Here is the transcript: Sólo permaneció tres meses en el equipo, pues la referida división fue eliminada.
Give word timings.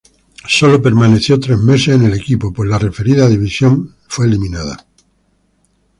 Sólo 0.47 0.81
permaneció 0.81 1.39
tres 1.39 1.59
meses 1.59 1.89
en 1.93 2.05
el 2.05 2.15
equipo, 2.15 2.51
pues 2.51 2.67
la 2.67 2.79
referida 2.79 3.27
división 3.29 3.95
fue 4.07 4.25
eliminada. 4.25 4.87